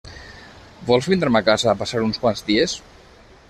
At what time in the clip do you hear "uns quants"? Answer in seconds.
2.09-2.45